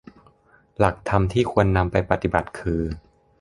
[0.77, 2.81] หลักธรรมที่ควรนำไปปฏิบัติคือ